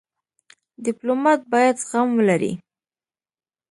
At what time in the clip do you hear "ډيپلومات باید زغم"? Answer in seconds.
0.85-2.09